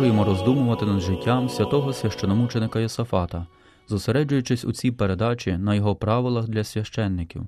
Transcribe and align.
Продовжуємо 0.00 0.32
роздумувати 0.32 0.86
над 0.86 1.00
життям 1.00 1.48
святого 1.48 1.92
священомученика 1.92 2.80
Йосафата, 2.80 3.46
зосереджуючись 3.88 4.64
у 4.64 4.72
цій 4.72 4.90
передачі 4.90 5.56
на 5.56 5.74
його 5.74 5.96
правилах 5.96 6.48
для 6.48 6.64
священників. 6.64 7.46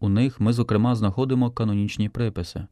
У 0.00 0.08
них 0.08 0.40
ми, 0.40 0.52
зокрема, 0.52 0.94
знаходимо 0.94 1.50
канонічні 1.50 2.08
приписи. 2.08 2.66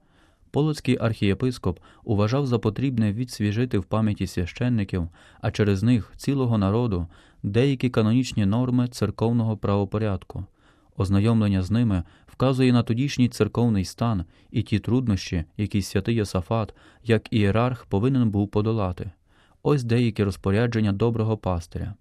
Полоцький 0.51 0.99
архієпископ 1.01 1.79
вважав 2.05 2.47
за 2.47 2.59
потрібне 2.59 3.13
відсвіжити 3.13 3.79
в 3.79 3.85
пам'яті 3.85 4.27
священників, 4.27 5.09
а 5.41 5.51
через 5.51 5.83
них 5.83 6.13
цілого 6.17 6.59
народу 6.59 7.07
деякі 7.43 7.91
канонічні 7.91 8.47
норми 8.47 8.89
церковного 8.89 9.57
правопорядку. 9.57 10.45
Ознайомлення 10.97 11.63
з 11.63 11.71
ними 11.71 12.03
вказує 12.27 12.73
на 12.73 12.83
тодішній 12.83 13.29
церковний 13.29 13.85
стан 13.85 14.25
і 14.51 14.63
ті 14.63 14.79
труднощі, 14.79 15.45
які 15.57 15.83
святий 15.83 16.15
Йосафат, 16.15 16.75
як 17.05 17.33
ієрарх, 17.33 17.87
повинен 17.87 18.31
був 18.31 18.49
подолати. 18.49 19.11
Ось 19.63 19.85
деякі 19.85 20.25
розпорядження 20.25 20.93
доброго 20.93 21.37
пастиря. 21.37 21.95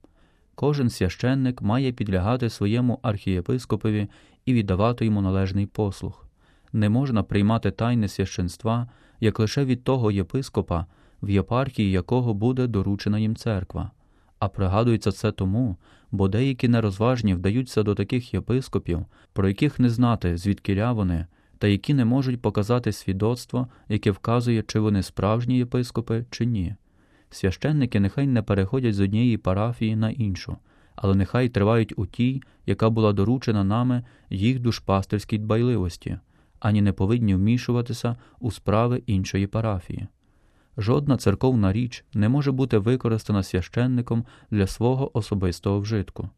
Кожен 0.55 0.89
священник 0.89 1.61
має 1.61 1.91
підлягати 1.91 2.49
своєму 2.49 2.99
архієпископові 3.01 4.07
і 4.45 4.53
віддавати 4.53 5.05
йому 5.05 5.21
належний 5.21 5.65
послух. 5.65 6.25
Не 6.73 6.89
можна 6.89 7.23
приймати 7.23 7.71
тайне 7.71 8.07
священства, 8.07 8.89
як 9.19 9.39
лише 9.39 9.65
від 9.65 9.83
того 9.83 10.11
єпископа, 10.11 10.85
в 11.21 11.29
єпархії 11.29 11.91
якого 11.91 12.33
буде 12.33 12.67
доручена 12.67 13.19
їм 13.19 13.35
церква. 13.35 13.91
А 14.41 14.49
пригадується 14.49 15.11
це 15.11 15.31
тому, 15.31 15.77
бо 16.11 16.27
деякі 16.27 16.67
нерозважні 16.67 17.33
вдаються 17.33 17.83
до 17.83 17.95
таких 17.95 18.33
єпископів, 18.33 19.05
про 19.33 19.47
яких 19.47 19.79
не 19.79 19.89
знати, 19.89 20.37
звідкіля 20.37 20.91
вони, 20.91 21.25
та 21.57 21.67
які 21.67 21.93
не 21.93 22.05
можуть 22.05 22.41
показати 22.41 22.91
свідоцтво, 22.91 23.67
яке 23.89 24.11
вказує, 24.11 24.63
чи 24.67 24.79
вони 24.79 25.03
справжні 25.03 25.57
єпископи, 25.57 26.25
чи 26.29 26.45
ні. 26.45 26.75
Священники 27.29 27.99
нехай 27.99 28.27
не 28.27 28.41
переходять 28.41 28.95
з 28.95 28.99
однієї 28.99 29.37
парафії 29.37 29.95
на 29.95 30.09
іншу, 30.09 30.57
але 30.95 31.15
нехай 31.15 31.49
тривають 31.49 31.93
у 31.97 32.05
тій, 32.05 32.41
яка 32.65 32.89
була 32.89 33.13
доручена 33.13 33.63
нами 33.63 34.03
їх 34.29 34.59
душпастерській 34.59 35.37
дбайливості, 35.37 36.19
ані 36.59 36.81
не 36.81 36.93
повинні 36.93 37.35
вмішуватися 37.35 38.15
у 38.39 38.51
справи 38.51 39.03
іншої 39.05 39.47
парафії. 39.47 40.07
Жодна 40.81 41.17
церковна 41.17 41.73
річ 41.73 42.05
не 42.13 42.29
може 42.29 42.51
бути 42.51 42.77
використана 42.77 43.43
священником 43.43 44.25
для 44.51 44.67
свого 44.67 45.17
особистого 45.17 45.79
вжитку. 45.79 46.29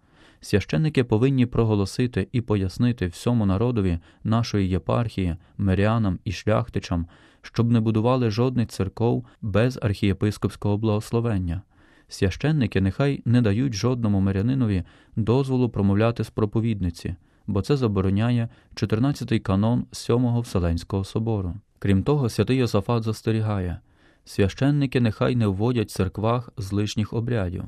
Священники 0.42 1.04
повинні 1.04 1.46
проголосити 1.46 2.28
і 2.32 2.42
пояснити 2.42 3.08
всьому 3.08 3.46
народові 3.46 4.00
нашої 4.24 4.70
єпархії, 4.70 5.36
мирянам 5.58 6.20
і 6.26 6.32
шляхтичам, 6.32 7.08
щоб 7.42 7.72
не 7.72 7.80
будували 7.80 8.30
жодних 8.30 8.70
церков 8.70 9.26
без 9.42 9.80
архієпископського 9.82 10.78
благословення. 10.78 11.62
Священники 12.08 12.82
нехай 12.82 13.22
не 13.26 13.42
дають 13.42 13.74
жодному 13.74 14.20
мирянинові 14.20 14.84
дозволу 15.16 15.70
промовляти 15.70 16.24
з 16.24 16.30
проповідниці, 16.30 17.16
бо 17.48 17.62
це 17.62 17.78
забороняє 17.78 18.50
14-й 18.76 19.40
канон 19.40 19.86
7-го 19.92 20.42
Вселенського 20.42 21.04
собору. 21.04 21.54
Крім 21.80 22.04
того, 22.04 22.30
святий 22.30 22.58
Йосафат 22.58 23.04
застерігає 23.04 23.80
священники 24.26 24.98
нехай 24.98 25.36
не 25.36 25.48
вводять 25.48 25.90
в 25.90 25.94
церквах 25.94 26.50
з 26.58 26.72
лишніх 26.72 27.14
обрядів. 27.14 27.64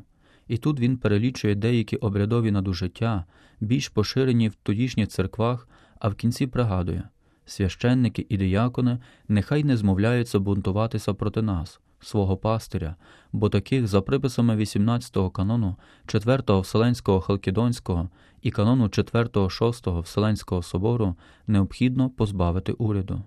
І 0.48 0.58
тут 0.58 0.80
він 0.80 0.98
перелічує 0.98 1.56
деякі 1.56 1.96
обрядові 1.96 2.52
надужиття, 2.52 3.26
більш 3.60 3.90
поширені 3.90 4.50
в 4.50 4.56
тодішніх 4.56 5.08
церквах, 5.08 5.70
а 6.00 6.10
в 6.10 6.16
кінці 6.16 6.48
пригадує 6.48 7.04
священники 7.46 8.26
і 8.30 8.38
диякони 8.38 9.00
нехай 9.28 9.64
не 9.64 9.78
змовляються 9.78 10.40
бунтуватися 10.40 11.14
проти 11.14 11.42
нас, 11.42 11.80
свого 12.00 12.38
пастиря, 12.38 12.96
бо 13.32 13.50
таких 13.50 13.88
за 13.88 14.02
приписами 14.02 14.56
18-го 14.56 15.30
канону 15.30 15.76
4-го 16.08 16.62
Вселенського 16.62 17.22
Халкідонського 17.22 18.10
і 18.42 18.52
канону 18.52 18.86
4-го 18.86 19.46
6-го 19.46 20.02
Вселенського 20.02 20.62
собору 20.62 21.16
необхідно 21.48 22.10
позбавити 22.10 22.72
уряду. 22.72 23.24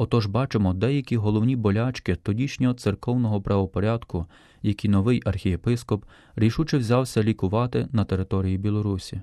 Отож 0.00 0.26
бачимо 0.26 0.74
деякі 0.74 1.16
головні 1.16 1.56
болячки 1.56 2.14
тодішнього 2.14 2.74
церковного 2.74 3.42
правопорядку, 3.42 4.26
які 4.62 4.88
новий 4.88 5.22
архієпископ 5.24 6.04
рішуче 6.36 6.78
взявся 6.78 7.22
лікувати 7.22 7.88
на 7.92 8.04
території 8.04 8.58
Білорусі. 8.58 9.20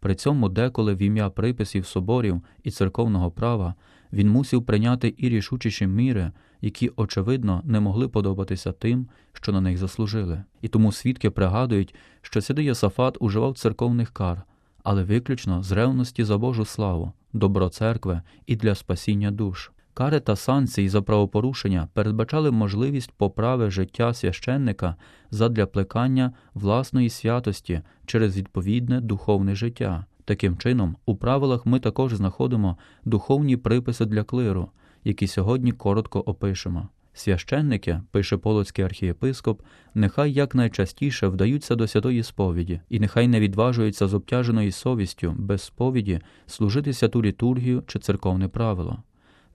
При 0.00 0.14
цьому 0.14 0.48
деколи 0.48 0.94
в 0.94 1.02
ім'я 1.02 1.30
приписів 1.30 1.86
соборів 1.86 2.42
і 2.64 2.70
церковного 2.70 3.30
права 3.30 3.74
він 4.12 4.30
мусив 4.30 4.62
прийняти 4.62 5.14
і 5.18 5.28
рішучіші 5.28 5.86
міри, 5.86 6.32
які, 6.60 6.90
очевидно, 6.96 7.62
не 7.64 7.80
могли 7.80 8.08
подобатися 8.08 8.72
тим, 8.72 9.08
що 9.32 9.52
на 9.52 9.60
них 9.60 9.78
заслужили. 9.78 10.44
І 10.62 10.68
тому 10.68 10.92
свідки 10.92 11.30
пригадують, 11.30 11.94
що 12.22 12.40
сюди 12.40 12.64
Йосафат 12.64 13.16
уживав 13.20 13.58
церковних 13.58 14.10
кар, 14.10 14.42
але 14.82 15.04
виключно 15.04 15.62
з 15.62 15.72
ревності 15.72 16.24
за 16.24 16.38
Божу 16.38 16.64
славу, 16.64 17.12
добро 17.32 17.68
церкви 17.68 18.22
і 18.46 18.56
для 18.56 18.74
спасіння 18.74 19.30
душ. 19.30 19.70
Кари 19.98 20.20
та 20.20 20.36
санкції 20.36 20.88
за 20.88 21.02
правопорушення 21.02 21.88
передбачали 21.92 22.50
можливість 22.50 23.12
поправи 23.12 23.70
життя 23.70 24.14
священника 24.14 24.96
задля 25.30 25.66
плекання 25.66 26.32
власної 26.54 27.10
святості 27.10 27.80
через 28.06 28.36
відповідне 28.36 29.00
духовне 29.00 29.54
життя. 29.54 30.04
Таким 30.24 30.56
чином, 30.56 30.96
у 31.06 31.16
правилах 31.16 31.66
ми 31.66 31.80
також 31.80 32.14
знаходимо 32.14 32.76
духовні 33.04 33.56
приписи 33.56 34.04
для 34.04 34.24
клиру, 34.24 34.70
які 35.04 35.26
сьогодні 35.26 35.72
коротко 35.72 36.20
опишемо. 36.20 36.88
Священники, 37.12 38.00
пише 38.10 38.36
полоцький 38.36 38.84
архієпископ, 38.84 39.62
нехай 39.94 40.32
якнайчастіше 40.32 41.28
вдаються 41.28 41.74
до 41.74 41.86
святої 41.86 42.22
сповіді, 42.22 42.80
і 42.88 43.00
нехай 43.00 43.28
не 43.28 43.40
відважуються 43.40 44.08
з 44.08 44.14
обтяженою 44.14 44.72
совістю 44.72 45.34
без 45.38 45.62
сповіді 45.62 46.20
служити 46.46 46.92
святу 46.92 47.22
літургію 47.22 47.82
чи 47.86 47.98
церковне 47.98 48.48
правило. 48.48 49.02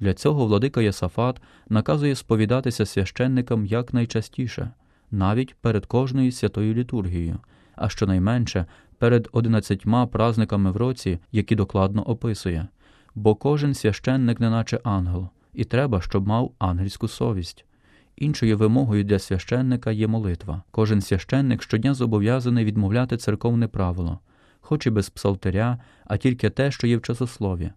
Для 0.02 0.14
цього 0.14 0.46
владика 0.46 0.82
Єсафат 0.82 1.42
наказує 1.70 2.16
сповідатися 2.16 2.86
священникам 2.86 3.66
якнайчастіше, 3.66 4.72
навіть 5.12 5.56
перед 5.56 5.86
кожною 5.86 6.32
святою 6.32 6.74
літургією, 6.74 7.40
а 7.76 7.90
щонайменше 7.90 8.66
перед 8.98 9.30
одинадцятьма 9.32 10.08
празниками 10.08 10.72
в 10.72 10.78
році, 10.78 11.20
які 11.32 11.56
докладно 11.56 12.04
описує, 12.04 12.68
бо 13.16 13.36
кожен 13.36 13.74
священник 13.74 14.40
неначе 14.40 14.80
ангел, 14.84 15.30
і 15.54 15.64
треба, 15.64 16.02
щоб 16.02 16.28
мав 16.28 16.52
ангельську 16.60 17.08
совість. 17.08 17.66
Іншою 18.16 18.58
вимогою 18.58 19.04
для 19.04 19.20
священника 19.20 19.92
є 19.92 20.08
молитва. 20.08 20.64
Кожен 20.72 21.02
священник 21.02 21.64
щодня 21.64 21.94
зобов'язаний 21.94 22.66
відмовляти 22.66 23.18
церковне 23.18 23.68
правило, 23.68 24.20
хоч 24.62 24.88
і 24.88 24.90
без 24.90 25.10
псалтиря, 25.10 25.78
а 26.06 26.18
тільки 26.18 26.50
те, 26.50 26.72
що 26.72 26.88
є 26.88 26.98
в 26.98 27.02
часослові 27.02 27.72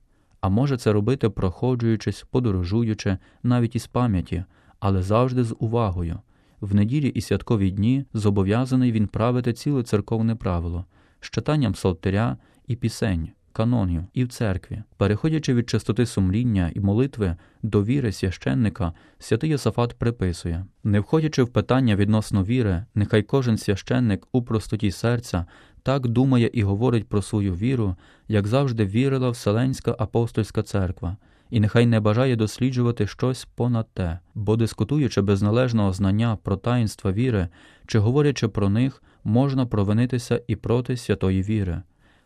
а 0.44 0.49
може 0.49 0.77
це 0.77 0.93
робити, 0.93 1.31
проходжуючись, 1.31 2.25
подорожуючи, 2.31 3.19
навіть 3.43 3.77
із 3.77 3.87
пам'яті, 3.87 4.44
але 4.81 5.03
завжди 5.03 5.44
з 5.44 5.56
увагою. 5.59 6.19
В 6.60 6.75
неділі 6.75 7.09
і 7.09 7.20
святкові 7.20 7.70
дні 7.70 8.05
зобов'язаний 8.14 8.93
він 8.93 9.06
правити 9.06 9.52
ціле 9.52 9.82
церковне 9.82 10.35
правило 10.35 10.85
з 11.20 11.31
читанням 11.31 11.73
псалтиря 11.73 12.37
і 12.67 12.76
пісень, 12.76 13.29
канонів 13.52 14.02
і 14.14 14.25
в 14.25 14.29
церкві, 14.29 14.82
переходячи 14.96 15.55
від 15.55 15.70
чистоти 15.70 16.06
сумління 16.06 16.70
і 16.75 16.81
молитви 16.81 17.37
до 17.62 17.85
віри 17.85 18.12
священника, 18.12 18.93
святий 19.19 19.50
Йосафат 19.50 19.99
приписує 19.99 20.67
не 20.85 21.00
входячи 21.00 21.43
в 21.43 21.49
питання 21.49 21.97
відносно 21.97 22.44
віри, 22.44 22.85
нехай 22.94 23.23
кожен 23.23 23.58
священник 23.58 24.26
у 24.32 24.43
простоті 24.43 24.90
серця 24.90 25.47
так 25.84 26.08
думає 26.08 26.50
і 26.52 26.62
говорить 26.62 27.08
про 27.08 27.22
свою 27.22 27.54
віру, 27.54 27.96
як 28.28 28.46
завжди 28.46 28.84
вірила 28.84 29.31
Вселенська 29.31 29.96
апостольська 29.98 30.62
церква, 30.62 31.16
і 31.50 31.60
нехай 31.60 31.86
не 31.86 32.00
бажає 32.00 32.36
досліджувати 32.36 33.06
щось 33.06 33.44
понад 33.44 33.86
те, 33.94 34.19
бо 34.34 34.56
дискутуючи 34.56 35.20
без 35.20 35.42
належного 35.42 35.92
знання 35.92 36.38
про 36.42 36.56
таїнства 36.56 37.12
віри 37.12 37.48
чи 37.86 37.98
говорячи 37.98 38.48
про 38.48 38.69
них, 38.69 39.02
можна 39.25 39.66
провинитися 39.66 40.40
і 40.46 40.56
проти 40.56 40.96
святої 40.96 41.42
віри. 41.42 41.82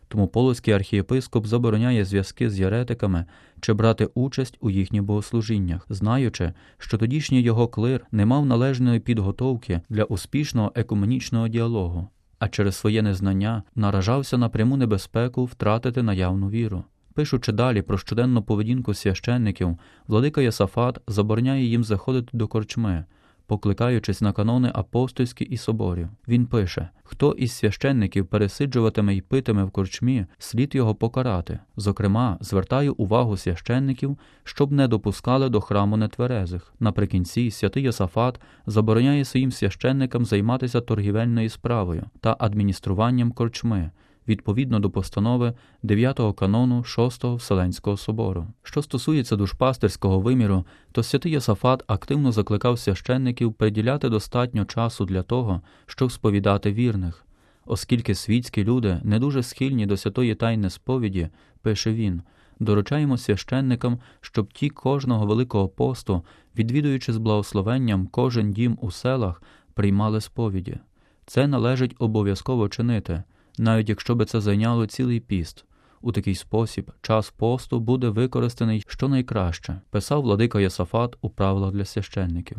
Тому 0.07 0.27
полоцький 0.27 0.73
архієпископ 0.73 1.45
забороняє 1.45 2.05
зв'язки 2.05 2.49
з 2.49 2.59
єретиками 2.59 3.25
чи 3.59 3.73
брати 3.73 4.09
участь 4.13 4.57
у 4.61 4.69
їхніх 4.69 5.03
богослужіннях, 5.03 5.85
знаючи, 5.89 6.53
що 6.77 6.97
тодішній 6.97 7.41
його 7.41 7.67
клир 7.67 8.05
не 8.11 8.25
мав 8.25 8.45
належної 8.45 8.99
підготовки 8.99 9.81
для 9.89 10.03
успішного 10.03 10.71
екуменічного 10.75 11.47
діалогу 11.47 12.07
а 12.39 12.47
через 12.47 12.75
своє 12.75 13.01
незнання 13.01 13.63
наражався 13.75 14.37
на 14.37 14.49
пряму 14.49 14.77
небезпеку 14.77 15.45
втратити 15.45 16.03
наявну 16.03 16.49
віру. 16.49 16.83
Пишучи 17.13 17.51
далі 17.51 17.81
про 17.81 17.97
щоденну 17.97 18.43
поведінку 18.43 18.93
священників, 18.93 19.77
владика 20.07 20.41
Ясафат 20.41 20.99
забороняє 21.07 21.65
їм 21.65 21.83
заходити 21.83 22.29
до 22.33 22.47
корчми, 22.47 23.05
покликаючись 23.49 24.21
на 24.21 24.33
канони 24.33 24.71
апостольські 24.73 25.45
і 25.45 25.57
соборів. 25.57 26.09
Він 26.27 26.45
пише: 26.45 26.89
хто 27.03 27.31
із 27.31 27.51
священників 27.51 28.25
пересиджуватиме 28.25 29.15
й 29.15 29.21
питиме 29.21 29.63
в 29.63 29.71
корчмі, 29.71 30.25
слід 30.37 30.75
його 30.75 30.95
покарати. 30.95 31.59
Зокрема, 31.77 32.37
звертаю 32.41 32.93
увагу 32.93 33.37
священників, 33.37 34.17
щоб 34.43 34.71
не 34.71 34.87
допускали 34.87 35.49
до 35.49 35.61
храму 35.61 35.97
нетверезих. 35.97 36.73
Наприкінці 36.79 37.51
святий 37.51 37.83
Йосафат 37.83 38.39
забороняє 38.65 39.25
своїм 39.25 39.51
священникам 39.51 40.25
займатися 40.25 40.81
торгівельною 40.81 41.49
справою 41.49 42.03
та 42.19 42.35
адмініструванням 42.39 43.31
корчми 43.31 43.91
відповідно 44.29 44.79
до 44.79 44.89
постанови 44.89 45.53
9-го 45.83 46.33
канону 46.33 46.79
6-го 46.81 47.35
Вселенського 47.35 47.97
собору. 47.97 48.47
Що 48.63 48.81
стосується 48.81 49.35
душпастерського 49.35 50.19
виміру, 50.19 50.65
то 50.91 51.03
святий 51.03 51.31
Йосафат 51.31 51.83
активно 51.87 52.31
закликав 52.31 52.79
священників 52.79 53.53
приділяти 53.53 54.09
достатньо 54.09 54.65
часу 54.65 55.05
для 55.05 55.23
того, 55.23 55.61
щоб 55.85 56.11
сповідати 56.11 56.71
вірних. 56.73 57.25
Оскільки 57.65 58.15
світські 58.15 58.63
люди 58.63 58.99
не 59.03 59.19
дуже 59.19 59.43
схильні 59.43 59.85
до 59.85 59.97
святої 59.97 60.35
тайни 60.35 60.69
сповіді, 60.69 61.29
пише 61.61 61.93
він, 61.93 62.21
доручаємо 62.59 63.17
священникам, 63.17 63.99
щоб 64.21 64.53
ті 64.53 64.69
кожного 64.69 65.25
Великого 65.25 65.69
посту, 65.69 66.23
відвідуючи 66.55 67.13
з 67.13 67.17
благословенням 67.17 68.07
кожен 68.07 68.51
дім 68.51 68.77
у 68.81 68.91
селах, 68.91 69.43
приймали 69.73 70.21
сповіді. 70.21 70.77
Це 71.25 71.47
належить 71.47 71.95
обов'язково 71.99 72.69
чинити 72.69 73.23
навіть 73.59 73.89
якщо 73.89 74.15
би 74.15 74.25
це 74.25 74.41
зайняло 74.41 74.85
цілий 74.85 75.19
піст. 75.19 75.65
У 76.01 76.11
такий 76.11 76.35
спосіб 76.35 76.91
час 77.01 77.29
посту 77.29 77.79
буде 77.79 78.09
використаний 78.09 78.83
щонайкраще, 78.87 79.81
писав 79.89 80.21
владика 80.21 80.59
Йосафат 80.59 81.17
у 81.21 81.29
правилах 81.29 81.71
для 81.71 81.85
священників. 81.85 82.57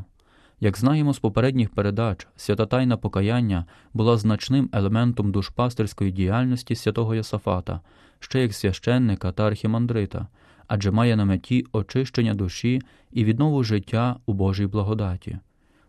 Як 0.60 0.78
знаємо 0.78 1.14
з 1.14 1.18
попередніх 1.18 1.70
передач, 1.70 2.26
свята 2.36 2.66
тайна 2.66 2.96
покаяння 2.96 3.64
була 3.94 4.16
значним 4.16 4.70
елементом 4.72 5.32
душпастерської 5.32 6.12
діяльності 6.12 6.74
святого 6.74 7.14
Йосафата, 7.14 7.80
ще 8.18 8.42
як 8.42 8.54
священника 8.54 9.32
та 9.32 9.46
архімандрита, 9.46 10.26
адже 10.66 10.90
має 10.90 11.16
на 11.16 11.24
меті 11.24 11.66
очищення 11.72 12.34
душі 12.34 12.80
і 13.12 13.24
віднову 13.24 13.64
життя 13.64 14.16
у 14.26 14.32
Божій 14.32 14.66
благодаті. 14.66 15.38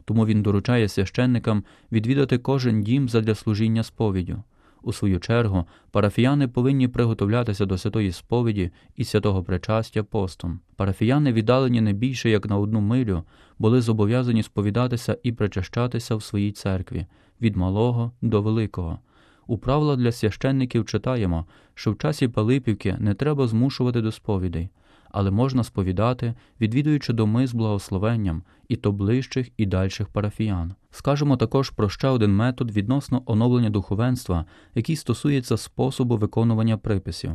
Тому 0.06 0.26
він 0.26 0.42
доручає 0.42 0.88
священникам 0.88 1.64
відвідати 1.92 2.38
кожен 2.38 2.84
дім 2.84 3.10
задля 3.10 3.36
служіння 3.36 3.84
сповіддю. 3.84 4.44
У 4.84 4.94
свою 4.94 5.20
чергу, 5.20 5.66
парафіяни 5.92 6.48
повинні 6.48 6.88
приготовлятися 6.88 7.66
до 7.66 7.78
святої 7.78 8.12
сповіді 8.12 8.72
і 8.96 9.04
святого 9.04 9.44
причастя 9.44 10.04
постом. 10.04 10.60
Парафіяни, 10.76 11.34
віддалені 11.34 11.82
не 11.82 11.94
більше 11.94 12.30
як 12.30 12.50
на 12.50 12.58
одну 12.58 12.82
милю, 12.82 13.24
були 13.60 13.82
зобов'язані 13.82 14.44
сповідатися 14.44 15.18
і 15.24 15.32
причащатися 15.32 16.16
в 16.16 16.24
своїй 16.24 16.52
церкві 16.52 17.06
від 17.42 17.56
малого 17.56 18.12
до 18.22 18.42
великого. 18.42 19.00
У 19.48 19.58
правила 19.58 19.96
для 19.96 20.12
священників 20.12 20.86
читаємо, 20.86 21.46
що 21.74 21.92
в 21.92 21.98
часі 21.98 22.28
Пилипівки 22.28 22.96
не 23.00 23.14
треба 23.14 23.48
змушувати 23.48 24.02
до 24.02 24.12
сповідей 24.12 24.70
але 25.14 25.32
можна 25.32 25.64
сповідати, 25.64 26.34
відвідуючи 26.62 27.14
доми 27.14 27.48
з 27.48 27.54
благословенням 27.54 28.44
і 28.68 28.76
то 28.76 28.92
ближчих 28.92 29.50
і 29.58 29.66
дальших 29.66 30.08
парафіян. 30.08 30.74
Скажемо 30.92 31.38
також 31.38 31.70
про 31.70 31.90
ще 31.90 32.08
один 32.08 32.36
метод 32.36 32.72
відносно 32.72 33.24
оновлення 33.26 33.70
духовенства, 33.70 34.46
який 34.76 34.96
стосується 34.96 35.58
способу 35.58 36.18
виконування 36.18 36.78
приписів. 36.78 37.32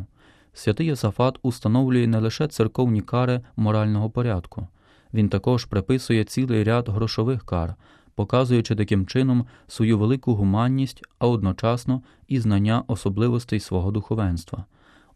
Святий 0.53 0.87
Йосафат 0.87 1.39
установлює 1.43 2.07
не 2.07 2.19
лише 2.19 2.49
церковні 2.49 3.01
кари 3.01 3.41
морального 3.57 4.11
порядку, 4.11 4.69
він 5.15 5.29
також 5.29 5.65
приписує 5.65 6.25
цілий 6.25 6.65
ряд 6.65 6.89
грошових 6.89 7.45
кар, 7.45 7.75
показуючи 8.15 8.77
таким 8.77 9.07
чином 9.07 9.47
свою 9.67 9.99
велику 9.99 10.35
гуманність, 10.35 11.03
а 11.19 11.27
одночасно 11.27 12.03
і 12.29 12.41
знання 12.41 12.85
особливостей 12.87 13.61
свого 13.61 13.91
духовенства. 13.91 14.65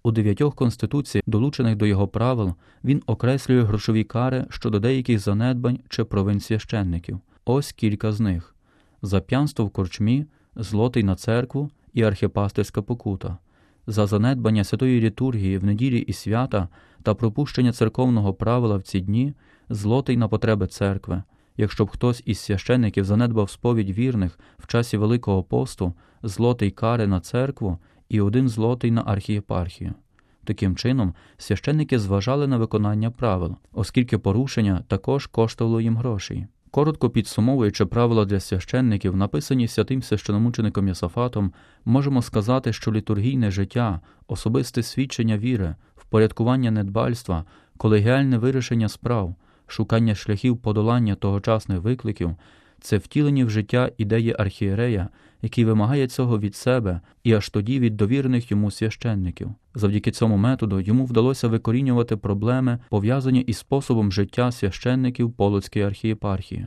У 0.02 0.10
дев'ятьох 0.10 0.54
конституцій, 0.54 1.22
долучених 1.26 1.76
до 1.76 1.86
його 1.86 2.08
правил, 2.08 2.54
він 2.84 3.02
окреслює 3.06 3.62
грошові 3.62 4.04
кари 4.04 4.46
щодо 4.50 4.80
деяких 4.80 5.18
занедбань 5.18 5.78
чи 5.88 6.04
провин 6.04 6.40
священників. 6.40 7.20
Ось 7.44 7.72
кілька 7.72 8.12
з 8.12 8.20
них: 8.20 8.54
за 9.02 9.20
п'янство 9.20 9.64
в 9.64 9.70
корчмі, 9.70 10.26
злотий 10.56 11.02
на 11.02 11.16
церкву 11.16 11.70
і 11.92 12.02
архіпастерська 12.02 12.82
покута, 12.82 13.38
за 13.86 14.06
занедбання 14.06 14.64
святої 14.64 15.00
літургії 15.00 15.58
в 15.58 15.64
неділі 15.64 15.98
і 15.98 16.12
свята 16.12 16.68
та 17.02 17.14
пропущення 17.14 17.72
церковного 17.72 18.34
правила 18.34 18.76
в 18.76 18.82
ці 18.82 19.00
дні, 19.00 19.34
злотий 19.70 20.16
на 20.16 20.28
потреби 20.28 20.66
церкви. 20.66 21.22
Якщо 21.56 21.84
б 21.84 21.88
хтось 21.88 22.22
із 22.26 22.38
священників 22.38 23.04
занедбав 23.04 23.50
сповідь 23.50 23.90
вірних 23.90 24.38
в 24.58 24.66
часі 24.66 24.96
Великого 24.96 25.42
посту, 25.42 25.94
злотий 26.22 26.70
кари 26.70 27.06
на 27.06 27.20
церкву 27.20 27.78
і 28.10 28.20
один 28.20 28.48
злотий 28.48 28.90
на 28.90 29.02
архієпархію. 29.06 29.94
Таким 30.44 30.76
чином, 30.76 31.14
священники 31.36 31.98
зважали 31.98 32.46
на 32.46 32.56
виконання 32.56 33.10
правил, 33.10 33.56
оскільки 33.72 34.18
порушення 34.18 34.84
також 34.88 35.26
коштувало 35.26 35.80
їм 35.80 35.96
грошей. 35.96 36.46
Коротко 36.70 37.10
підсумовуючи 37.10 37.86
правила 37.86 38.24
для 38.24 38.40
священників, 38.40 39.16
написані 39.16 39.68
святим 39.68 40.02
священомучеником 40.02 40.88
Ясафатом, 40.88 41.52
можемо 41.84 42.22
сказати, 42.22 42.72
що 42.72 42.92
літургійне 42.92 43.50
життя, 43.50 44.00
особисте 44.28 44.82
свідчення 44.82 45.38
віри, 45.38 45.74
впорядкування 45.96 46.70
недбальства, 46.70 47.44
колегіальне 47.76 48.38
вирішення 48.38 48.88
справ, 48.88 49.34
шукання 49.66 50.14
шляхів 50.14 50.58
подолання 50.58 51.14
тогочасних 51.14 51.80
викликів 51.80 52.36
це 52.80 52.98
втілені 52.98 53.44
в 53.44 53.50
життя 53.50 53.90
ідеї 53.98 54.36
архієрея, 54.38 55.08
який 55.42 55.64
вимагає 55.64 56.08
цього 56.08 56.38
від 56.38 56.56
себе 56.56 57.00
і 57.24 57.32
аж 57.32 57.48
тоді 57.48 57.80
від 57.80 57.96
довірених 57.96 58.50
йому 58.50 58.70
священників. 58.70 59.50
Завдяки 59.74 60.10
цьому 60.10 60.36
методу 60.36 60.80
йому 60.80 61.04
вдалося 61.04 61.48
викорінювати 61.48 62.16
проблеми, 62.16 62.78
пов'язані 62.90 63.40
із 63.40 63.58
способом 63.58 64.12
життя 64.12 64.52
священників 64.52 65.32
Полоцької 65.32 65.84
архієпархії. 65.84 66.66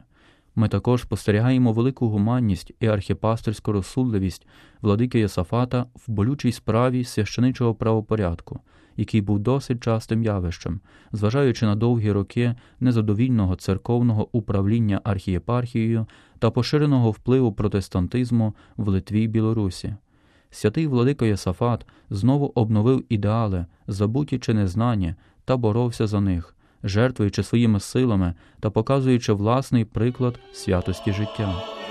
Ми 0.56 0.68
також 0.68 1.02
спостерігаємо 1.02 1.74
велику 1.74 2.10
гуманність 2.10 2.72
і 2.80 2.88
архіпастерську 2.88 3.72
розсудливість 3.72 4.48
владики 4.82 5.20
Єсафата 5.20 5.86
в 5.96 6.12
болючій 6.12 6.51
справі 6.51 7.03
священичого 7.03 7.75
правопорядку 7.75 8.60
який 8.98 9.22
був 9.22 9.40
досить 9.40 9.84
частим 9.84 10.24
явищем, 10.24 10.80
зважаючи 11.12 11.66
на 11.66 11.76
довгі 11.76 12.12
роки 12.12 12.56
незадовільного 12.80 13.56
церковного 13.56 14.28
управління 14.32 15.02
архієпархією 15.04 16.06
та 16.40 16.52
поширеного 16.52 17.12
впливу 17.12 17.54
протестантизму 17.54 18.56
в 18.78 18.88
Литві 18.88 19.22
й 19.22 19.28
Білорусі. 19.28 19.96
Святий 20.50 20.88
владика 20.88 21.26
Єсафат 21.26 21.86
знову 22.10 22.52
обновив 22.56 23.06
ідеали, 23.10 23.66
забуті 23.88 24.40
чи 24.40 24.54
незнані, 24.54 25.16
та 25.46 25.58
боровся 25.58 26.08
за 26.08 26.22
них, 26.22 26.56
жертвуючи 26.84 27.44
своїми 27.44 27.80
силами 27.80 28.34
та 28.60 28.70
показуючи 28.70 29.34
власний 29.34 29.86
приклад 29.86 30.40
святості 30.54 31.14
життя. 31.14 31.83